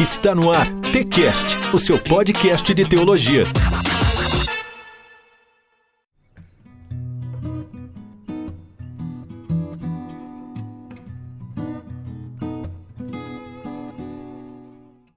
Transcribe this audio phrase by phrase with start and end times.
[0.00, 3.44] Está no ar TCast, o seu podcast de teologia.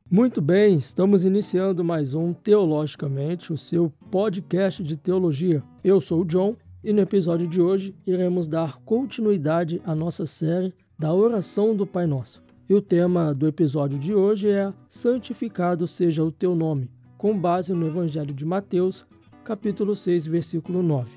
[0.09, 5.63] Muito bem, estamos iniciando mais um Teologicamente, o seu podcast de teologia.
[5.83, 10.73] Eu sou o John e no episódio de hoje iremos dar continuidade à nossa série
[10.97, 12.44] da oração do Pai Nosso.
[12.67, 17.71] E o tema do episódio de hoje é Santificado seja o teu nome, com base
[17.73, 19.05] no Evangelho de Mateus,
[19.43, 21.11] capítulo 6, versículo 9.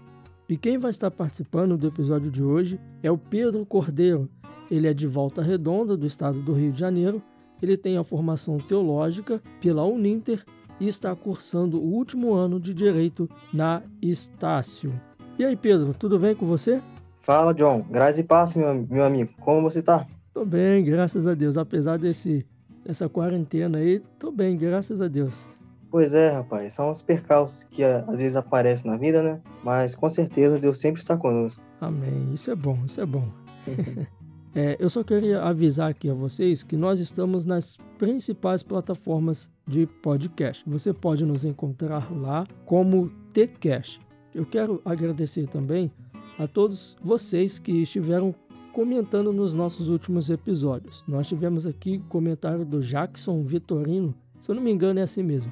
[0.47, 4.29] E quem vai estar participando do episódio de hoje é o Pedro Cordeiro.
[4.71, 7.23] Ele é de Volta Redonda, do estado do Rio de Janeiro.
[7.63, 10.45] Ele tem a formação teológica pela Uninter
[10.79, 14.93] e está cursando o último ano de Direito na Estácio.
[15.39, 16.83] E aí, Pedro, tudo bem com você?
[17.23, 17.87] Fala, John.
[17.89, 19.33] Graças e paz, meu, meu amigo.
[19.41, 20.07] Como você tá?
[20.39, 21.59] Tô bem, graças a Deus.
[21.59, 22.47] Apesar desse,
[22.85, 25.49] dessa quarentena aí, tô bem, graças a Deus.
[25.91, 26.75] Pois é, rapaz.
[26.75, 29.41] São os percalços que às vezes aparecem na vida, né?
[29.65, 31.61] Mas com certeza Deus sempre está conosco.
[31.81, 32.33] Amém.
[32.33, 33.29] Isso é bom, isso é bom.
[34.55, 39.89] é, eu só queria avisar aqui a vocês que nós estamos nas principais plataformas de
[39.89, 40.63] podcast.
[40.69, 44.01] Você pode nos encontrar lá como TCast.
[44.33, 45.91] Eu quero agradecer também
[46.39, 48.33] a todos vocês que estiveram
[48.79, 51.03] comentando nos nossos últimos episódios.
[51.09, 55.51] Nós tivemos aqui comentário do Jackson Vitorino, se eu não me engano é assim mesmo.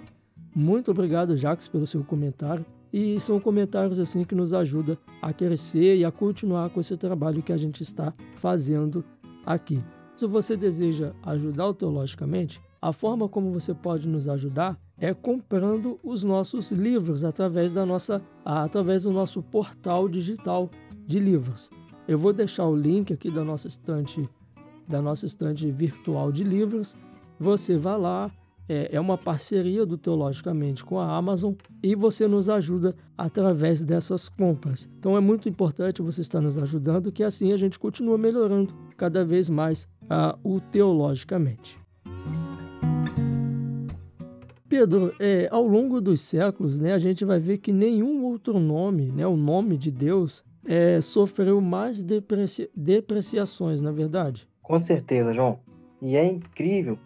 [0.54, 2.64] Muito obrigado, Jackson, pelo seu comentário.
[2.92, 7.42] E são comentários assim que nos ajudam a crescer e a continuar com esse trabalho
[7.42, 9.04] que a gente está fazendo
[9.44, 9.82] aqui.
[10.16, 15.98] Se você deseja ajudar o Teologicamente, a forma como você pode nos ajudar é comprando
[16.04, 20.70] os nossos livros através da nossa através do nosso portal digital
[21.04, 21.72] de livros.
[22.08, 24.28] Eu vou deixar o link aqui da nossa estante
[24.86, 26.94] da nossa estante virtual de livros.
[27.40, 28.30] Você vai lá,
[28.68, 34.28] é, é uma parceria do Teologicamente com a Amazon e você nos ajuda através dessas
[34.28, 34.88] compras.
[34.98, 39.24] Então é muito importante você estar nos ajudando, que assim a gente continua melhorando cada
[39.24, 41.78] vez mais uh, o Teologicamente.
[44.68, 49.12] Pedro, é, ao longo dos séculos, né, a gente vai ver que nenhum outro nome,
[49.12, 54.48] né, o nome de Deus, é, sofreu mais depreci depreciações, na é verdade?
[54.62, 55.60] Com certeza, João.
[56.02, 56.98] E é incrível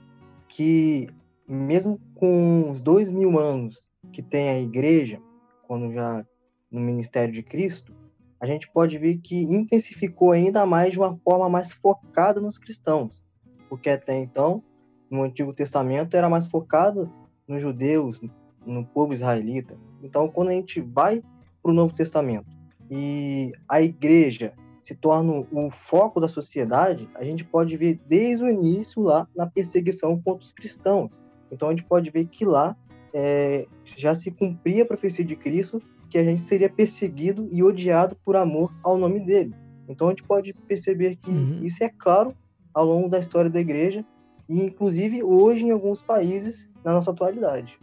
[0.49, 1.09] que,
[1.47, 5.21] mesmo com os dois mil anos que tem a igreja,
[5.67, 6.25] quando já
[6.71, 7.95] no ministério de Cristo,
[8.41, 13.23] a gente pode ver que intensificou ainda mais de uma forma mais focada nos cristãos,
[13.69, 14.63] porque até então,
[15.11, 17.13] no Antigo Testamento, era mais focado
[17.47, 18.21] nos judeus,
[18.65, 19.77] no povo israelita.
[20.03, 21.23] Então, quando a gente vai
[21.63, 22.60] para o Novo Testamento
[22.91, 28.49] e a igreja se torna o foco da sociedade, a gente pode ver desde o
[28.49, 31.21] início lá na perseguição contra os cristãos.
[31.53, 32.77] Então, a gente pode ver que lá
[33.13, 38.17] é, já se cumpria a profecia de Cristo que a gente seria perseguido e odiado
[38.25, 39.55] por amor ao nome dele.
[39.89, 41.61] Então, a gente pode perceber que uhum.
[41.63, 42.35] isso é claro
[42.73, 44.05] ao longo da história da igreja
[44.49, 47.79] e inclusive hoje em alguns países na nossa atualidade.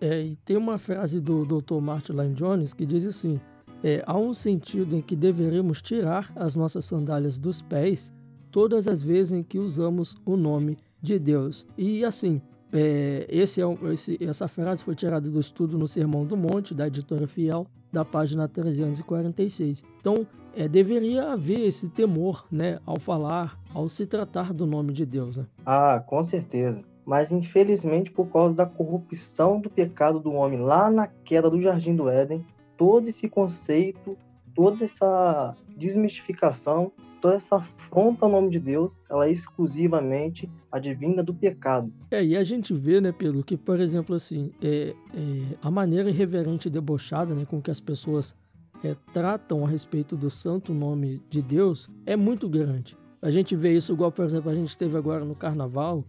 [0.00, 1.80] É, e tem uma frase do Dr.
[1.80, 3.40] Martin Lloyd Jones que diz assim:
[3.82, 8.12] é, há um sentido em que deveremos tirar as nossas sandálias dos pés
[8.50, 11.66] todas as vezes em que usamos o nome de Deus.
[11.76, 12.40] E assim,
[12.72, 16.86] é, esse é, esse, essa frase foi tirada do estudo no Sermão do Monte, da
[16.86, 19.82] editora Fiel, da página 346.
[20.00, 25.06] Então, é, deveria haver esse temor, né, ao falar, ao se tratar do nome de
[25.06, 25.36] Deus.
[25.36, 25.46] Né?
[25.64, 26.82] Ah, com certeza.
[27.06, 31.96] Mas infelizmente, por causa da corrupção do pecado do homem lá na queda do Jardim
[31.96, 32.44] do Éden,
[32.78, 34.16] todo esse conceito,
[34.54, 36.90] toda essa desmistificação,
[37.20, 41.92] toda essa afronta ao nome de Deus, ela é exclusivamente advinda do pecado.
[42.10, 46.08] É, e a gente vê, né, Pedro, que, por exemplo, assim, é, é a maneira
[46.08, 48.34] irreverente e debochada né, com que as pessoas
[48.84, 52.96] é, tratam a respeito do santo nome de Deus é muito grande.
[53.20, 56.04] A gente vê isso igual, por exemplo, a gente teve agora no Carnaval,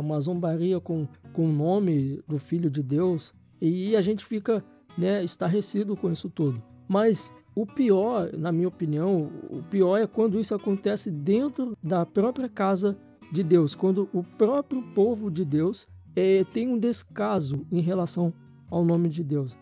[0.00, 4.64] uma zombaria com, com o nome do Filho de Deus, e a gente fica
[4.98, 6.60] né, estarrecido com isso tudo.
[6.88, 12.48] Mas o pior, na minha opinião, o pior é quando isso acontece dentro da própria
[12.48, 12.98] casa
[13.32, 15.86] de Deus, quando o próprio povo de Deus
[16.16, 18.32] é, tem um descaso em relação
[18.70, 19.56] ao nome de Deus.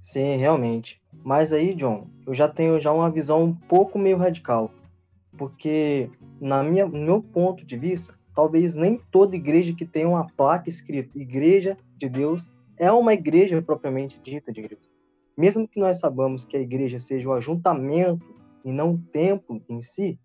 [0.00, 1.00] Sim, realmente.
[1.22, 4.70] Mas aí, John, eu já tenho já uma visão um pouco meio radical,
[5.36, 6.10] porque
[6.40, 10.68] na minha, no meu ponto de vista, talvez nem toda igreja que tem uma placa
[10.68, 14.90] escrita Igreja de Deus é uma igreja propriamente dita de Deus.
[15.36, 18.34] Mesmo que nós sabamos que a igreja seja o ajuntamento
[18.64, 20.18] e não o templo em si,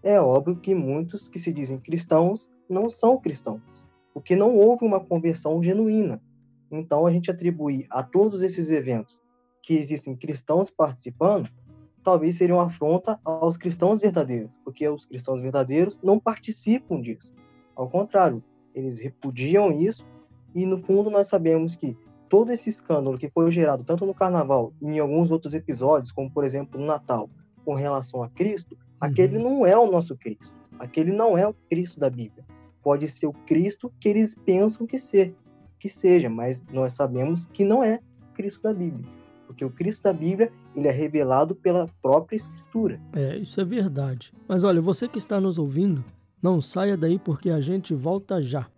[0.00, 3.60] é óbvio que muitos que se dizem cristãos não são cristãos,
[4.14, 6.22] porque não houve uma conversão genuína.
[6.70, 9.20] Então, a gente atribuir a todos esses eventos
[9.60, 11.50] que existem cristãos participando,
[12.04, 17.34] talvez seria uma afronta aos cristãos verdadeiros, porque os cristãos verdadeiros não participam disso.
[17.74, 18.40] Ao contrário,
[18.72, 20.06] eles repudiam isso
[20.54, 21.96] e, no fundo, nós sabemos que
[22.28, 26.30] todo esse escândalo que foi gerado tanto no Carnaval e em alguns outros episódios, como,
[26.30, 27.28] por exemplo, no Natal,
[27.64, 28.78] com relação a Cristo, uhum.
[29.00, 30.56] aquele não é o nosso Cristo.
[30.78, 32.44] Aquele não é o Cristo da Bíblia.
[32.82, 35.34] Pode ser o Cristo que eles pensam que ser,
[35.78, 38.00] que seja, mas nós sabemos que não é
[38.30, 39.06] o Cristo da Bíblia.
[39.46, 43.00] Porque o Cristo da Bíblia, ele é revelado pela própria Escritura.
[43.12, 44.32] É, isso é verdade.
[44.46, 46.04] Mas olha, você que está nos ouvindo,
[46.40, 48.68] não saia daí porque a gente volta já.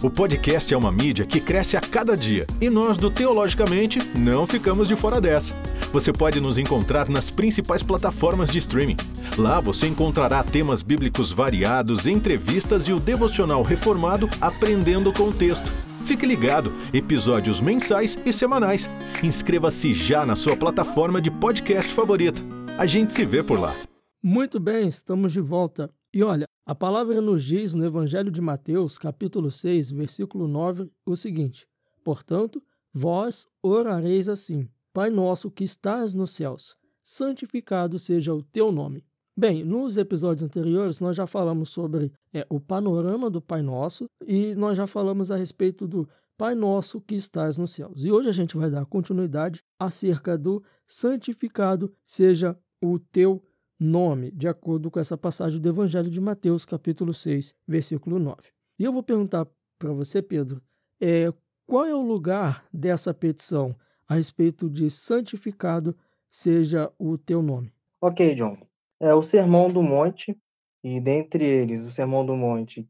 [0.00, 4.46] O podcast é uma mídia que cresce a cada dia e nós do Teologicamente não
[4.46, 5.52] ficamos de fora dessa.
[5.92, 8.94] Você pode nos encontrar nas principais plataformas de streaming.
[9.36, 15.68] Lá você encontrará temas bíblicos variados, entrevistas e o devocional reformado Aprendendo com o Texto.
[16.04, 18.88] Fique ligado, episódios mensais e semanais.
[19.20, 22.40] Inscreva-se já na sua plataforma de podcast favorita.
[22.78, 23.74] A gente se vê por lá.
[24.22, 25.90] Muito bem, estamos de volta.
[26.18, 31.16] E olha, a palavra nos diz no Evangelho de Mateus, capítulo 6, versículo 9, o
[31.16, 31.64] seguinte:
[32.02, 32.60] Portanto,
[32.92, 39.04] vós orareis assim: Pai nosso que estás nos céus, santificado seja o teu nome.
[39.36, 44.56] Bem, nos episódios anteriores nós já falamos sobre é, o panorama do Pai Nosso e
[44.56, 48.04] nós já falamos a respeito do Pai Nosso que estás nos céus.
[48.04, 53.40] E hoje a gente vai dar continuidade acerca do santificado seja o teu
[53.78, 58.36] nome, de acordo com essa passagem do Evangelho de Mateus, capítulo 6, versículo 9.
[58.78, 59.46] E eu vou perguntar
[59.78, 60.60] para você, Pedro,
[61.00, 61.32] é,
[61.66, 63.76] qual é o lugar dessa petição
[64.08, 65.96] a respeito de santificado
[66.30, 67.72] seja o teu nome?
[68.00, 68.58] Ok, John.
[69.00, 70.36] É o Sermão do Monte,
[70.82, 72.88] e dentre eles, o Sermão do Monte,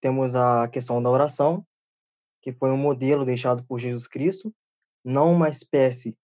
[0.00, 1.66] temos a questão da oração,
[2.40, 4.54] que foi um modelo deixado por Jesus Cristo,
[5.04, 6.16] não uma espécie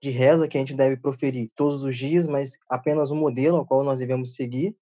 [0.00, 3.66] de reza que a gente deve proferir todos os dias, mas apenas um modelo ao
[3.66, 4.76] qual nós devemos seguir.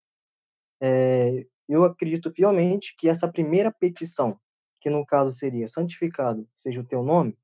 [0.80, 4.38] É, eu acredito fielmente que essa primeira petição,
[4.80, 7.38] que no caso seria santificado seja o teu nome,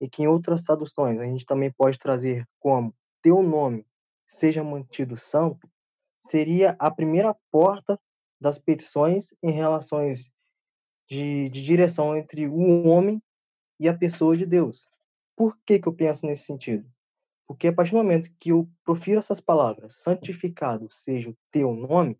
[0.00, 3.84] e que em outras traduções a gente também pode trazer como teu nome
[4.26, 5.68] seja mantido santo,
[6.20, 7.98] seria a primeira porta
[8.40, 10.30] das petições em relações
[11.08, 13.22] de, de direção entre o homem
[13.80, 14.86] e a pessoa de Deus.
[15.34, 16.88] Por que, que eu penso nesse sentido?
[17.48, 22.18] Porque a partir do momento que eu profiro essas palavras, santificado seja o teu nome,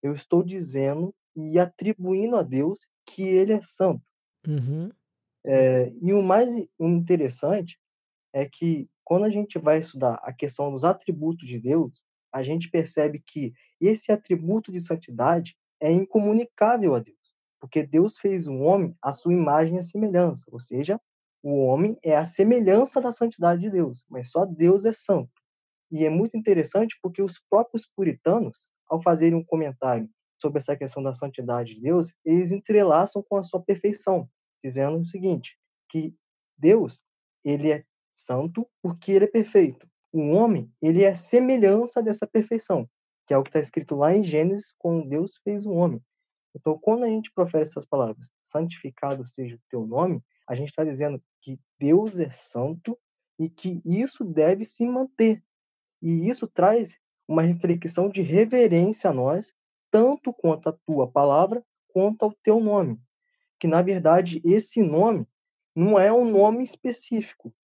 [0.00, 4.08] eu estou dizendo e atribuindo a Deus que ele é santo.
[4.46, 4.90] Uhum.
[5.44, 7.78] É, e o mais interessante
[8.32, 12.00] é que quando a gente vai estudar a questão dos atributos de Deus,
[12.32, 18.46] a gente percebe que esse atributo de santidade é incomunicável a Deus, porque Deus fez
[18.46, 21.00] o homem à sua imagem e semelhança, ou seja,
[21.42, 25.32] o homem é a semelhança da santidade de Deus, mas só Deus é santo.
[25.90, 30.08] E é muito interessante porque os próprios puritanos, ao fazerem um comentário
[30.40, 34.28] sobre essa questão da santidade de Deus, eles entrelaçam com a sua perfeição,
[34.62, 35.56] dizendo o seguinte,
[35.88, 36.14] que
[36.56, 37.02] Deus,
[37.44, 39.88] ele é santo porque ele é perfeito.
[40.12, 42.88] O homem, ele é a semelhança dessa perfeição,
[43.26, 46.02] que é o que está escrito lá em Gênesis, quando Deus fez o homem.
[46.54, 50.82] Então, quando a gente profere essas palavras, santificado seja o teu nome, a gente está
[50.82, 52.98] dizendo que Deus é santo
[53.38, 55.40] e que isso deve se manter.
[56.02, 59.54] E isso traz uma reflexão de reverência a nós,
[59.92, 63.00] tanto quanto a tua palavra, quanto ao teu nome.
[63.60, 65.24] Que, na verdade, esse nome
[65.72, 67.54] não é um nome específico.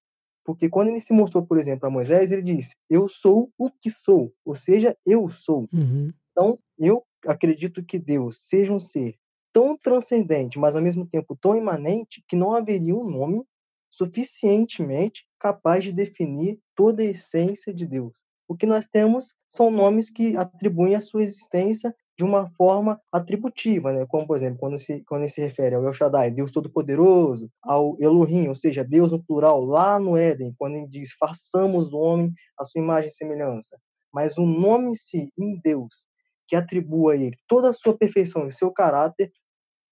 [0.44, 3.90] Porque quando ele se mostrou, por exemplo, a Moisés, ele disse: Eu sou o que
[3.90, 5.68] sou, ou seja, eu sou.
[5.72, 6.12] Uhum.
[6.30, 9.18] Então, eu acredito que Deus seja um ser
[9.56, 13.42] tão transcendente, mas ao mesmo tempo tão imanente, que não haveria um nome
[13.88, 18.12] suficientemente capaz de definir toda a essência de Deus.
[18.46, 23.94] O que nós temos são nomes que atribuem a sua existência de uma forma atributiva,
[23.94, 24.04] né?
[24.06, 28.48] como, por exemplo, quando se, quando se refere ao El Shaddai, Deus Todo-Poderoso, ao Elohim,
[28.48, 32.64] ou seja, Deus no plural, lá no Éden, quando ele diz, façamos o homem a
[32.64, 33.78] sua imagem e semelhança.
[34.12, 36.04] Mas o nome em si, em Deus,
[36.46, 39.32] que atribua a ele toda a sua perfeição e seu caráter,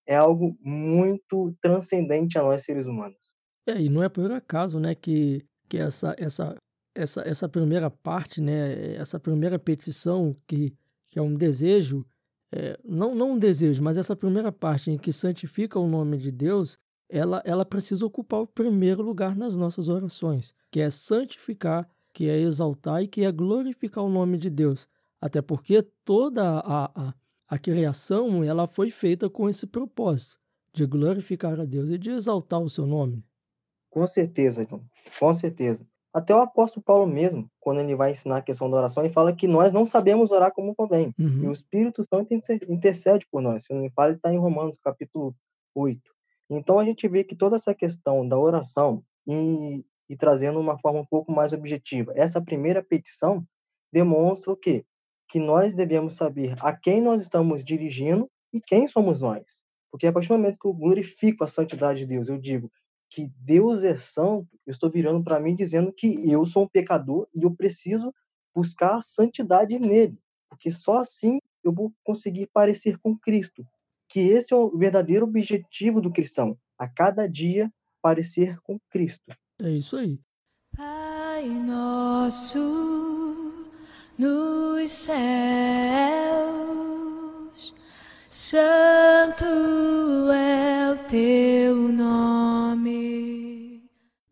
[0.06, 3.18] é algo muito transcendente a nós seres humanos.
[3.66, 6.56] É, e não é por acaso, né, que, que essa, essa,
[6.94, 10.74] essa, essa primeira parte, né, essa primeira petição que,
[11.08, 12.04] que é um desejo,
[12.52, 16.30] é, não, não um desejo, mas essa primeira parte em que santifica o nome de
[16.30, 22.28] Deus, ela, ela precisa ocupar o primeiro lugar nas nossas orações, que é santificar que
[22.28, 24.88] é exaltar e que é glorificar o nome de Deus.
[25.20, 27.14] Até porque toda a, a,
[27.54, 30.40] a criação ela foi feita com esse propósito
[30.72, 33.24] de glorificar a Deus e de exaltar o seu nome.
[33.88, 34.82] Com certeza, João.
[35.20, 35.86] Com certeza.
[36.12, 39.32] Até o apóstolo Paulo mesmo, quando ele vai ensinar a questão da oração, ele fala
[39.32, 41.14] que nós não sabemos orar como convém.
[41.16, 41.44] Uhum.
[41.44, 42.34] E o Espírito Santo
[42.68, 43.62] intercede por nós.
[43.62, 45.32] Se não me fala, ele está em Romanos, capítulo
[45.76, 46.00] 8.
[46.50, 50.98] Então a gente vê que toda essa questão da oração e, e trazendo uma forma
[50.98, 53.46] um pouco mais objetiva, essa primeira petição
[53.92, 54.84] demonstra o quê?
[55.28, 59.62] Que nós devemos saber a quem nós estamos dirigindo e quem somos nós.
[59.90, 62.70] Porque a partir do momento que eu glorifico a santidade de Deus, eu digo
[63.10, 67.28] que Deus é santo, eu estou virando para mim dizendo que eu sou um pecador
[67.32, 68.12] e eu preciso
[68.54, 70.18] buscar a santidade nele.
[70.48, 73.64] Porque só assim eu vou conseguir parecer com Cristo
[74.08, 79.24] que esse é o verdadeiro objetivo do cristão, a cada dia parecer com Cristo.
[79.60, 80.20] É isso aí.
[80.76, 83.13] Pai nosso
[84.16, 85.14] nos céus,
[88.28, 89.44] santo
[90.32, 93.82] é o teu nome.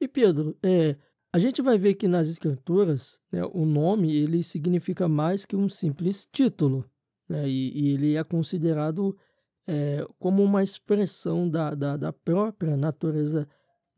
[0.01, 0.97] E Pedro, é,
[1.33, 5.69] a gente vai ver que nas escrituras, né, o nome ele significa mais que um
[5.69, 6.85] simples título,
[7.29, 9.17] né, e, e ele é considerado
[9.67, 13.49] é, como uma expressão da, da, da própria natureza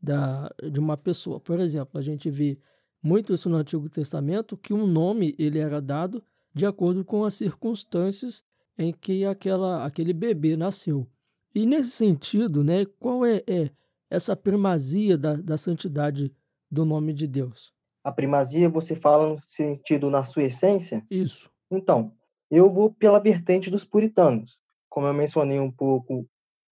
[0.01, 1.39] da, de uma pessoa.
[1.39, 2.57] Por exemplo, a gente vê
[3.05, 7.35] muito isso no Antigo Testamento, que um nome ele era dado de acordo com as
[7.35, 8.43] circunstâncias
[8.77, 11.07] em que aquela, aquele bebê nasceu.
[11.53, 13.69] E nesse sentido, né, qual é, é
[14.09, 16.33] essa primazia da, da santidade
[16.69, 17.73] do nome de Deus?
[18.03, 21.05] A primazia você fala no sentido na sua essência?
[21.09, 21.49] Isso.
[21.71, 22.11] Então,
[22.49, 24.59] eu vou pela vertente dos puritanos
[24.95, 26.25] como eu mencionei um pouco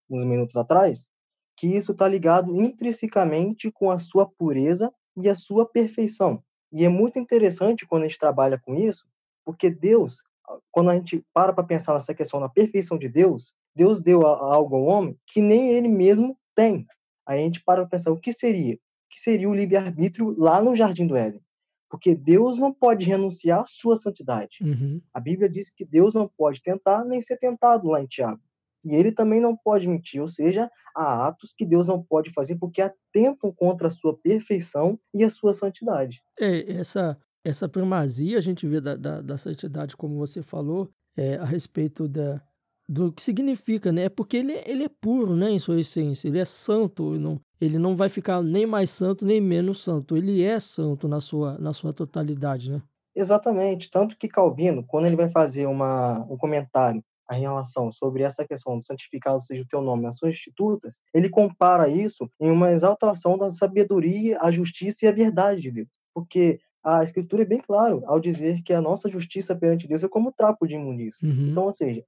[0.09, 1.09] uns minutos atrás,
[1.57, 6.43] que isso está ligado intrinsecamente com a sua pureza e a sua perfeição.
[6.71, 9.05] E é muito interessante quando a gente trabalha com isso,
[9.45, 10.23] porque Deus,
[10.71, 14.75] quando a gente para para pensar nessa questão da perfeição de Deus, Deus deu algo
[14.75, 16.85] ao homem que nem ele mesmo tem.
[17.25, 18.75] Aí a gente para para pensar o que seria?
[18.75, 18.79] O
[19.09, 21.41] que seria o livre-arbítrio lá no Jardim do Éden?
[21.89, 24.57] Porque Deus não pode renunciar à sua santidade.
[24.61, 24.99] Uhum.
[25.13, 28.41] A Bíblia diz que Deus não pode tentar nem ser tentado lá em Tiago.
[28.83, 32.57] E ele também não pode mentir, ou seja, há atos que Deus não pode fazer
[32.57, 36.21] porque atentam contra a sua perfeição e a sua santidade.
[36.39, 41.35] É, essa, essa primazia a gente vê da, da, da santidade, como você falou, é,
[41.35, 42.41] a respeito da,
[42.87, 44.03] do que significa, né?
[44.03, 47.77] É porque ele, ele é puro, né, em sua essência, ele é santo, não, ele
[47.77, 51.71] não vai ficar nem mais santo nem menos santo, ele é santo na sua, na
[51.73, 52.81] sua totalidade, né?
[53.15, 57.03] Exatamente, tanto que Calvino, quando ele vai fazer uma, um comentário
[57.37, 61.29] em relação sobre essa questão do santificado seja o teu nome nas suas institutas, ele
[61.29, 65.87] compara isso em uma exaltação da sabedoria, a justiça e a verdade de Deus.
[66.13, 70.09] Porque a escritura é bem claro ao dizer que a nossa justiça perante Deus é
[70.09, 71.27] como trapo de imundícia.
[71.27, 71.49] Uhum.
[71.51, 72.03] Então, ou seja,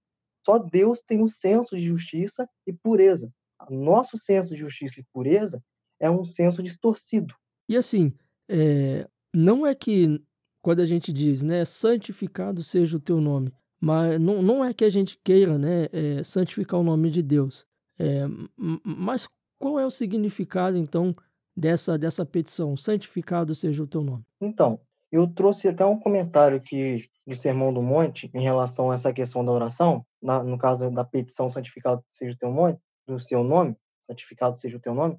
[0.45, 3.31] só Deus tem um senso de justiça e pureza.
[3.69, 5.63] Nosso senso de justiça e pureza
[5.99, 7.33] é um senso distorcido.
[7.67, 8.13] E assim,
[8.49, 10.21] é, não é que
[10.61, 13.51] quando a gente diz, né, santificado seja o teu nome,
[13.85, 17.67] mas não, não é que a gente queira, né, é, santificar o nome de Deus.
[17.99, 18.23] É,
[18.57, 19.27] mas
[19.59, 21.15] qual é o significado então
[21.55, 22.75] dessa dessa petição?
[22.75, 24.23] Santificado seja o teu nome.
[24.41, 24.79] Então,
[25.11, 29.45] eu trouxe até um comentário aqui do Sermão do Monte em relação a essa questão
[29.45, 33.77] da oração, na, no caso da petição santificado seja o teu nome, do seu nome,
[34.07, 35.15] santificado seja o teu nome,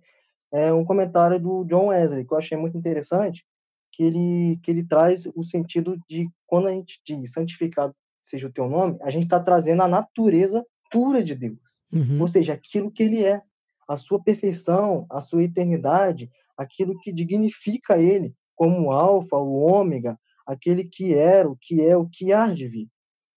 [0.52, 3.46] é um comentário do John Wesley que eu achei muito interessante,
[3.92, 7.94] que ele que ele traz o sentido de quando a gente diz santificado
[8.26, 12.20] seja o teu nome, a gente está trazendo a natureza pura de Deus, uhum.
[12.20, 13.40] ou seja, aquilo que ele é,
[13.88, 20.84] a sua perfeição, a sua eternidade, aquilo que dignifica ele como alfa, o ômega, aquele
[20.84, 22.88] que era, o que é, o que há de vir.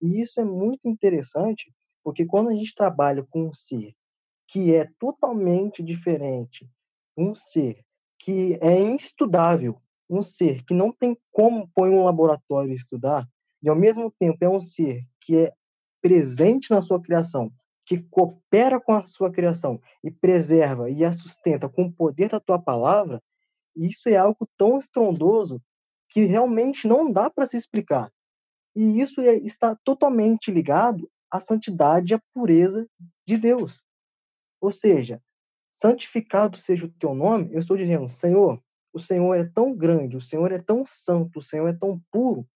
[0.02, 1.72] E isso é muito interessante,
[2.04, 3.94] porque quando a gente trabalha com um ser
[4.48, 6.68] que é totalmente diferente,
[7.16, 7.82] um ser
[8.18, 9.80] que é instudável,
[10.10, 13.28] um ser que não tem como pôr em um laboratório e estudar,
[13.62, 15.54] e ao mesmo tempo é um ser que é
[16.02, 17.52] presente na sua criação,
[17.86, 22.40] que coopera com a sua criação e preserva e a sustenta com o poder da
[22.40, 23.22] tua palavra,
[23.76, 25.62] isso é algo tão estrondoso
[26.08, 28.12] que realmente não dá para se explicar.
[28.76, 32.88] E isso é, está totalmente ligado à santidade e à pureza
[33.28, 33.82] de Deus.
[34.62, 35.22] Ou seja,
[35.72, 38.62] santificado seja o teu nome, eu estou dizendo, Senhor,
[38.92, 42.48] o Senhor é tão grande, o Senhor é tão santo, o Senhor é tão puro,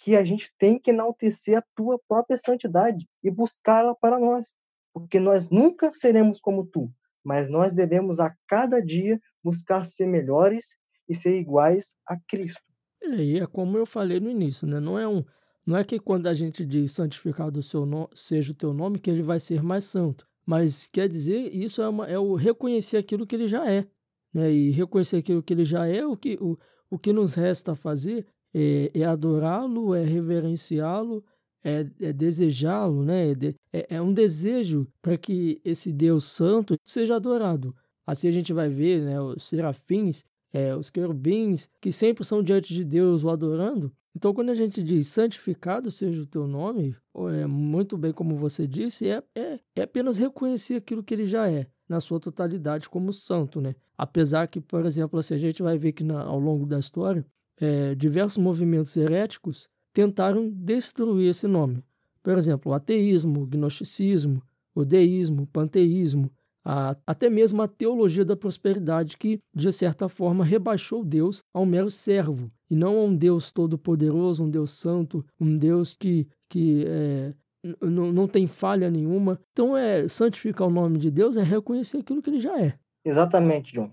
[0.00, 4.56] que a gente tem que enaltecer a tua própria santidade e buscá-la para nós.
[4.94, 6.90] Porque nós nunca seremos como tu,
[7.22, 10.74] mas nós devemos a cada dia buscar ser melhores
[11.06, 12.60] e ser iguais a Cristo.
[13.02, 14.80] E é como eu falei no início, né?
[14.80, 15.22] Não é um,
[15.66, 19.10] não é que quando a gente diz santificado seu no, seja o teu nome que
[19.10, 23.26] ele vai ser mais santo, mas quer dizer isso é, uma, é o reconhecer aquilo
[23.26, 23.86] que ele já é,
[24.32, 24.50] né?
[24.50, 28.26] E reconhecer aquilo que ele já é, o que o, o que nos resta fazer
[28.54, 31.24] é, é adorá-lo, é reverenciá-lo,
[31.62, 33.32] é, é desejá-lo, né?
[33.72, 37.74] É, é um desejo para que esse Deus Santo seja adorado.
[38.06, 39.20] Assim a gente vai ver, né?
[39.20, 43.92] Os serafins, é, os querubins, que sempre são diante de Deus o adorando.
[44.16, 46.96] Então, quando a gente diz santificado seja o teu nome,
[47.40, 51.48] é muito bem como você disse, é, é, é apenas reconhecer aquilo que ele já
[51.48, 53.76] é, na sua totalidade como santo, né?
[53.96, 57.24] Apesar que, por exemplo, assim, a gente vai ver que na, ao longo da história,
[57.60, 61.84] é, diversos movimentos heréticos tentaram destruir esse nome.
[62.22, 64.42] Por exemplo, o ateísmo, o gnosticismo,
[64.74, 66.30] o deísmo, o panteísmo,
[66.64, 71.66] a, até mesmo a teologia da prosperidade, que, de certa forma, rebaixou Deus a um
[71.66, 76.84] mero servo, e não a um Deus todo-poderoso, um Deus santo, um Deus que, que
[76.86, 77.34] é,
[77.82, 79.40] não tem falha nenhuma.
[79.52, 82.78] Então, é santificar o nome de Deus é reconhecer aquilo que ele já é.
[83.04, 83.90] Exatamente, John.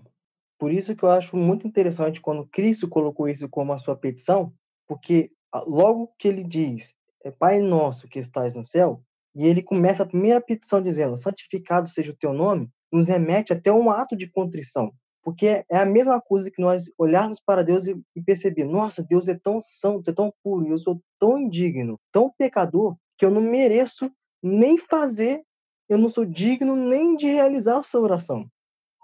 [0.58, 4.52] Por isso que eu acho muito interessante quando Cristo colocou isso como a sua petição,
[4.86, 5.30] porque
[5.66, 9.02] logo que ele diz, é Pai nosso que estás no céu,
[9.34, 13.70] e ele começa a primeira petição dizendo, santificado seja o teu nome, nos remete até
[13.72, 18.22] um ato de contrição, porque é a mesma coisa que nós olharmos para Deus e,
[18.24, 22.96] perceber, nossa, Deus é tão santo, é tão puro, eu sou tão indigno, tão pecador,
[23.16, 24.10] que eu não mereço
[24.42, 25.42] nem fazer,
[25.88, 28.48] eu não sou digno nem de realizar essa oração.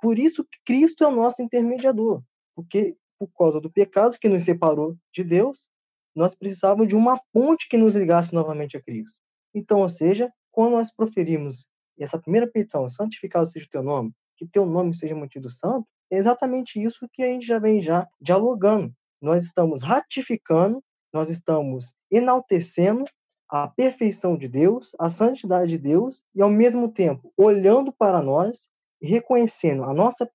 [0.05, 2.23] Por isso Cristo é o nosso intermediador,
[2.55, 5.67] porque por causa do pecado que nos separou de Deus,
[6.15, 9.19] nós precisávamos de uma ponte que nos ligasse novamente a Cristo.
[9.55, 11.67] Então, ou seja, quando nós proferimos
[11.99, 16.19] essa primeira petição, santificado seja o teu nome, que teu nome seja mantido santo, é
[16.19, 18.93] exatamente isso que a gente já vem já dialogando.
[19.23, 20.85] Nós estamos ratificando,
[21.15, 23.07] nós estamos enaltecendo
[23.49, 28.69] a perfeição de Deus, a santidade de Deus, e ao mesmo tempo olhando para nós
[29.05, 30.27] reconhecendo a nossa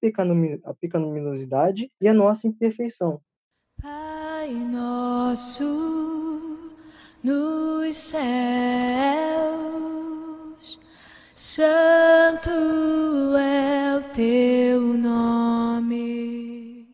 [0.80, 3.20] pecaminosidade e a nossa imperfeição.
[3.82, 5.64] Pai nosso
[7.24, 8.30] nos céus,
[11.36, 12.50] santo
[13.38, 16.88] é o teu nome.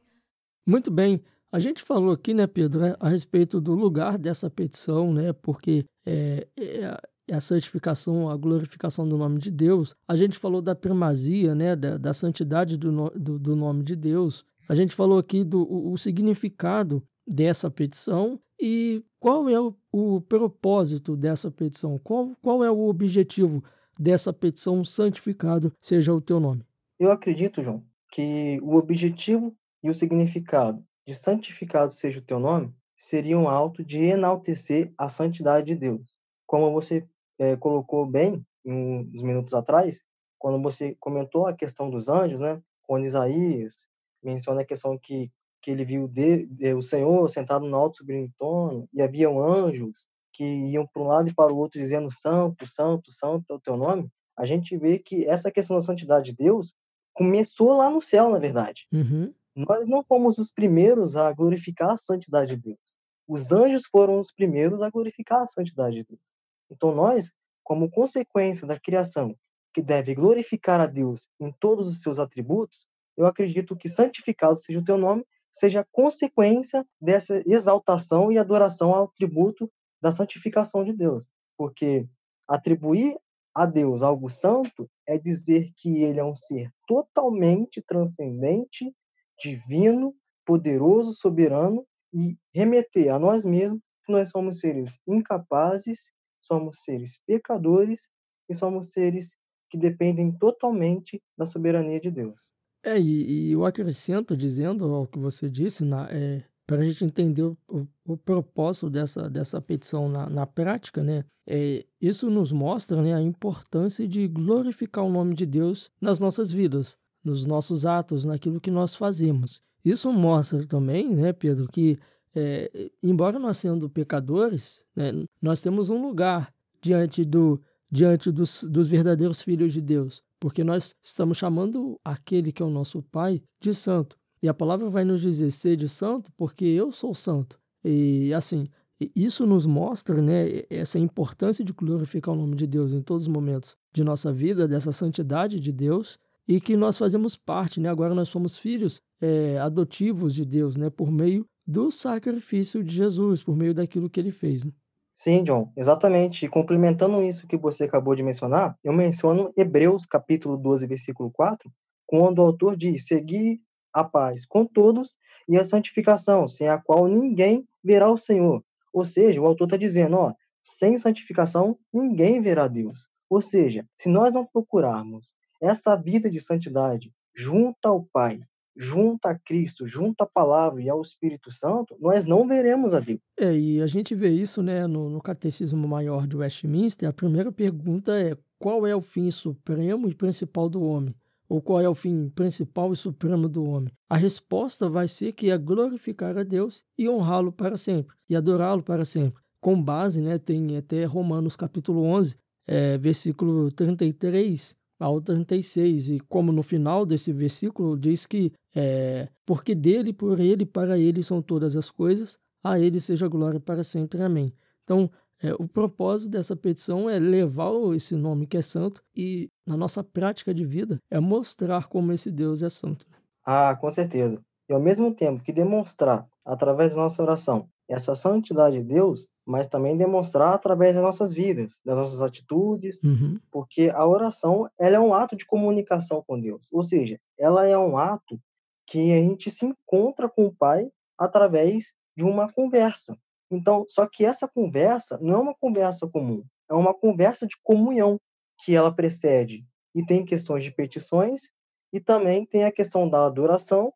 [0.66, 1.24] Muito bem.
[1.52, 6.48] A gente falou aqui, né, Pedro, a respeito do lugar dessa petição, né, porque é,
[6.58, 6.98] é
[7.32, 9.96] a santificação, a glorificação do nome de Deus.
[10.08, 13.96] A gente falou da primazia, né, da, da santidade do, no, do, do, nome de
[13.96, 14.46] Deus.
[14.70, 20.22] A gente falou aqui do o, o significado dessa petição e qual é o, o,
[20.22, 23.64] propósito dessa petição, qual, qual é o objetivo
[24.00, 26.64] dessa petição santificado seja o teu nome.
[27.00, 32.74] Eu acredito, João, que o objetivo e o significado de santificado seja o teu nome
[32.98, 36.02] seria um alto de enaltecer a santidade de Deus.
[36.48, 37.08] Como você
[37.40, 40.00] é, colocou bem uns minutos atrás,
[40.40, 42.62] quando você comentou a questão dos anjos, né?
[42.84, 43.86] Quando Isaías
[44.24, 45.32] menciona a questão que
[45.66, 50.08] que ele viu de, de, o Senhor sentado no alto sublime trono e haviam anjos
[50.32, 53.60] que iam para um lado e para o outro dizendo santo, santo, santo é o
[53.60, 54.08] teu nome.
[54.38, 56.72] A gente vê que essa questão da santidade de Deus
[57.16, 58.86] começou lá no céu, na verdade.
[58.94, 59.34] Uhum.
[59.56, 62.96] Nós não fomos os primeiros a glorificar a santidade de Deus.
[63.28, 66.35] Os anjos foram os primeiros a glorificar a santidade de Deus.
[66.76, 67.32] Então nós
[67.64, 69.36] como consequência da criação,
[69.74, 74.80] que deve glorificar a Deus em todos os seus atributos, eu acredito que santificado seja
[74.80, 79.70] o teu nome, seja consequência dessa exaltação e adoração ao tributo
[80.02, 81.30] da santificação de Deus.
[81.58, 82.08] Porque
[82.48, 83.18] atribuir
[83.54, 88.94] a Deus algo santo é dizer que ele é um ser totalmente transcendente,
[89.40, 90.14] divino,
[90.46, 96.12] poderoso, soberano e remeter a nós mesmos que nós somos seres incapazes
[96.46, 98.08] somos seres pecadores
[98.50, 99.36] e somos seres
[99.70, 102.52] que dependem totalmente da soberania de Deus.
[102.84, 107.42] É, e, e eu acrescento dizendo ao que você disse, é, para a gente entender
[107.42, 111.26] o, o, o, propósito dessa, dessa petição na, na prática, né?
[111.48, 116.52] É, isso nos mostra né, a importância de glorificar o nome de Deus nas nossas
[116.52, 119.62] vidas, nos nossos atos, naquilo que nós fazemos.
[119.84, 122.00] Isso mostra também, né, Pedro, que
[122.36, 128.88] é, embora nós sendo pecadores, né, nós temos um lugar diante, do, diante dos, dos
[128.88, 133.74] verdadeiros filhos de Deus, porque nós estamos chamando aquele que é o nosso Pai de
[133.74, 134.18] santo.
[134.44, 137.58] E a palavra vai nos dizer, sede santo, porque eu sou santo.
[137.84, 138.68] E assim,
[139.16, 143.28] isso nos mostra né, essa importância de glorificar o nome de Deus em todos os
[143.28, 147.90] momentos de nossa vida, dessa santidade de Deus, e que nós fazemos parte, né?
[147.90, 150.90] agora nós somos filhos é, adotivos de Deus, né?
[150.90, 154.64] por meio do sacrifício de Jesus, por meio daquilo que ele fez.
[154.64, 154.72] Né?
[155.18, 156.46] Sim, John, exatamente.
[156.46, 161.72] E complementando isso que você acabou de mencionar, eu menciono Hebreus capítulo 12, versículo 4,
[162.06, 163.60] quando o autor diz: Segui
[163.92, 168.64] a paz com todos e a santificação, sem a qual ninguém verá o Senhor.
[168.94, 173.08] Ou seja, o autor está dizendo, ó, sem santificação ninguém verá Deus.
[173.30, 178.40] Ou seja, se nós não procurarmos essa vida de santidade junto ao Pai,
[178.76, 183.20] junto a Cristo, junto à palavra e ao Espírito Santo, nós não veremos a Deus.
[183.38, 187.08] É, e a gente vê isso né, no, no Catecismo Maior de Westminster.
[187.08, 191.16] A primeira pergunta é: qual é o fim supremo e principal do homem?
[191.48, 193.92] Ou qual é o fim principal e supremo do homem?
[194.10, 198.82] A resposta vai ser que é glorificar a Deus e honrá-lo para sempre, e adorá-lo
[198.82, 199.44] para sempre.
[199.62, 202.36] Com base, né, tem até Romanos capítulo 11,
[202.68, 206.10] é, versículo 33 ao 36.
[206.10, 211.24] E como no final desse versículo diz que é, porque dele, por ele, para ele
[211.24, 214.22] são todas as coisas, a ele seja glória para sempre.
[214.22, 214.54] Amém.
[214.84, 215.10] Então,
[215.42, 220.04] é, o propósito dessa petição é levar esse nome que é santo e, na nossa
[220.04, 223.06] prática de vida, é mostrar como esse Deus é santo.
[223.46, 224.42] Ah, com certeza.
[224.68, 229.68] E ao mesmo tempo que demonstrar, através da nossa oração, essa santidade de Deus, mas
[229.68, 233.40] também demonstrar através das nossas vidas, das nossas atitudes, uhum.
[233.52, 237.78] porque a oração ela é um ato de comunicação com Deus, ou seja, ela é
[237.78, 238.40] um ato
[238.88, 243.18] que a gente se encontra com o Pai através de uma conversa.
[243.52, 248.20] Então, só que essa conversa não é uma conversa comum, é uma conversa de comunhão
[248.64, 251.50] que ela precede e tem questões de petições
[251.94, 253.94] e também tem a questão da adoração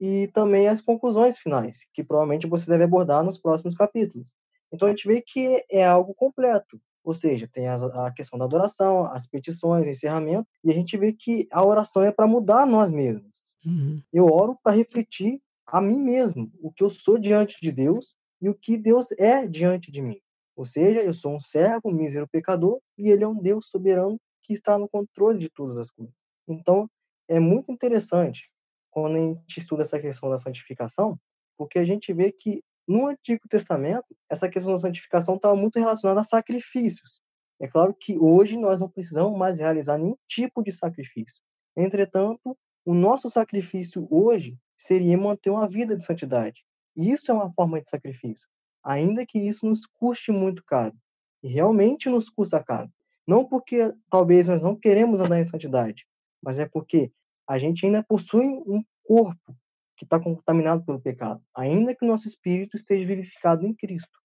[0.00, 4.34] e também as conclusões finais, que provavelmente você deve abordar nos próximos capítulos.
[4.72, 9.06] Então a gente vê que é algo completo, ou seja, tem a questão da adoração,
[9.06, 12.92] as petições, o encerramento, e a gente vê que a oração é para mudar nós
[12.92, 13.56] mesmos.
[13.64, 14.02] Uhum.
[14.12, 18.48] Eu oro para refletir a mim mesmo, o que eu sou diante de Deus e
[18.48, 20.20] o que Deus é diante de mim.
[20.54, 24.20] Ou seja, eu sou um servo, um mísero pecador, e Ele é um Deus soberano
[24.42, 26.14] que está no controle de todas as coisas.
[26.46, 26.90] Então,
[27.26, 28.50] é muito interessante
[28.90, 31.18] quando a gente estuda essa questão da santificação,
[31.56, 36.20] porque a gente vê que no Antigo Testamento, essa questão da santificação estava muito relacionada
[36.20, 37.20] a sacrifícios.
[37.60, 41.42] É claro que hoje nós não precisamos mais realizar nenhum tipo de sacrifício.
[41.76, 46.64] Entretanto, o nosso sacrifício hoje seria manter uma vida de santidade.
[46.96, 48.48] Isso é uma forma de sacrifício,
[48.82, 50.96] ainda que isso nos custe muito caro.
[51.42, 52.90] E realmente nos custa caro.
[53.26, 56.06] Não porque talvez nós não queremos andar em santidade,
[56.42, 57.12] mas é porque
[57.48, 59.56] a gente ainda possui um corpo
[59.96, 64.18] que está contaminado pelo pecado, ainda que o nosso espírito esteja vivificado em Cristo.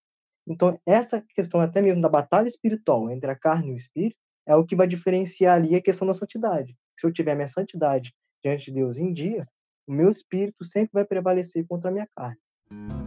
[0.48, 4.56] Então, essa questão até mesmo da batalha espiritual entre a carne e o espírito é
[4.56, 6.76] o que vai diferenciar ali a questão da santidade.
[7.00, 9.48] Se eu tiver minha santidade diante de Deus em dia,
[9.88, 13.03] o meu espírito sempre vai prevalecer contra a minha carne.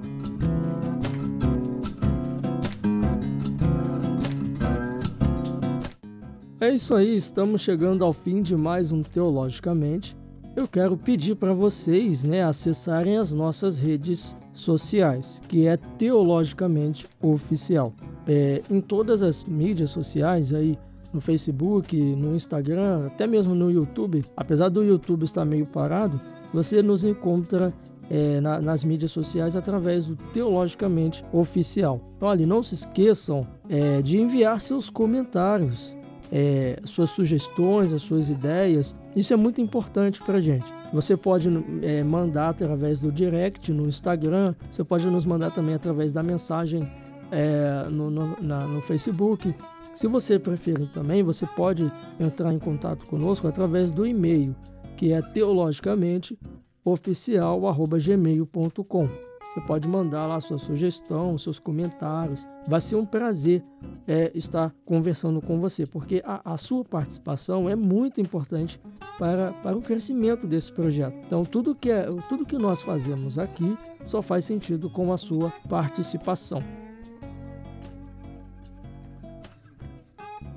[6.59, 10.16] É isso aí, estamos chegando ao fim de mais um Teologicamente.
[10.57, 17.92] Eu quero pedir para vocês né, acessarem as nossas redes sociais, que é Teologicamente Oficial.
[18.27, 20.79] É, em todas as mídias sociais, aí
[21.12, 26.19] no Facebook, no Instagram, até mesmo no YouTube, apesar do YouTube estar meio parado,
[26.55, 27.71] você nos encontra
[28.09, 32.01] é, na, nas mídias sociais através do Teologicamente Oficial.
[32.16, 35.95] Então, ali, não se esqueçam é, de enviar seus comentários
[36.33, 38.97] é, suas sugestões, as suas ideias.
[39.15, 40.67] Isso é muito importante para a gente.
[40.93, 41.49] Você pode
[41.83, 46.89] é, mandar através do direct no Instagram, você pode nos mandar também através da mensagem
[47.31, 49.55] é, no, no, na, no Facebook.
[49.95, 54.55] Se você preferir também, você pode entrar em contato conosco através do e-mail,
[54.97, 56.39] que é teologicamente
[56.85, 59.09] oficial@gmail.com.
[59.57, 62.47] Você pode mandar lá sua sugestão, seus comentários.
[62.69, 63.64] Vai ser um prazer
[64.07, 68.79] é, estar conversando com você, porque a, a, sua participação é muito importante
[69.19, 71.16] para, para o crescimento desse projeto.
[71.27, 75.51] Então, tudo que, é, tudo que nós fazemos aqui só faz sentido com a sua
[75.71, 76.62] participação.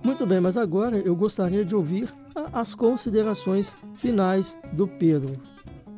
[0.04, 2.14] Muito bem, mas agora eu gostaria de ouvir
[2.52, 5.40] as considerações finais do Pedro.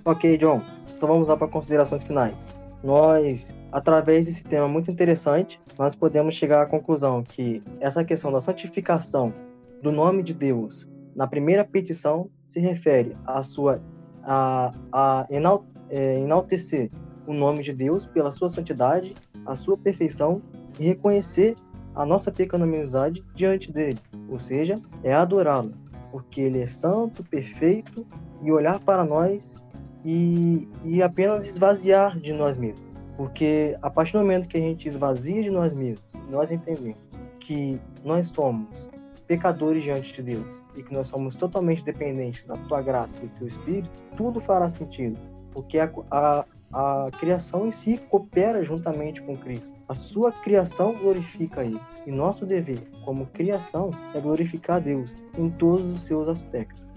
[0.06, 0.62] Ok, John.
[0.96, 6.62] Então vamos lá para considerações finais nós, através desse tema muito interessante, nós podemos chegar
[6.62, 9.34] à conclusão que essa questão da santificação
[9.82, 13.82] do nome de Deus na primeira petição se refere à sua
[14.24, 15.28] a, a
[15.90, 16.92] é, enaltecer
[17.28, 19.14] o nome de Deus pela sua santidade,
[19.46, 20.42] a sua perfeição
[20.80, 21.56] e reconhecer
[21.96, 25.74] a nossa pecaminosidade diante dele, ou seja, é adorá-lo,
[26.12, 28.06] porque ele é santo, perfeito
[28.42, 29.54] e olhar para nós
[30.04, 32.92] e, e apenas esvaziar de nós mesmos.
[33.18, 36.98] Porque a partir do momento que a gente esvazia de nós mesmos, nós entendemos
[37.40, 38.90] que nós somos
[39.28, 43.34] pecadores diante de Deus e que nós somos totalmente dependentes da tua graça e do
[43.36, 45.18] teu espírito, tudo fará sentido.
[45.54, 49.72] Porque a, a, a criação em si coopera juntamente com Cristo.
[49.88, 51.80] A sua criação glorifica Ele.
[52.06, 56.91] E nosso dever, como criação, é glorificar Deus em todos os seus aspectos.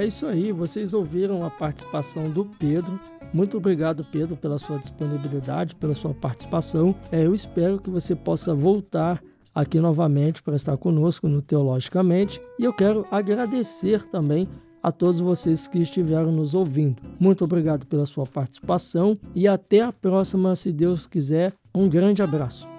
[0.00, 2.98] É isso aí, vocês ouviram a participação do Pedro.
[3.34, 6.94] Muito obrigado, Pedro, pela sua disponibilidade, pela sua participação.
[7.12, 9.22] É, eu espero que você possa voltar
[9.54, 12.40] aqui novamente para estar conosco no Teologicamente.
[12.58, 14.48] E eu quero agradecer também
[14.82, 17.02] a todos vocês que estiveram nos ouvindo.
[17.20, 21.52] Muito obrigado pela sua participação e até a próxima, se Deus quiser.
[21.74, 22.69] Um grande abraço.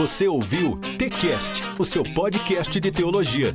[0.00, 3.52] Você ouviu TCast, o seu podcast de teologia.